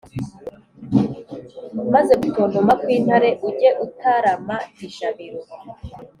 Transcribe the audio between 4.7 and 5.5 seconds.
ijabiro.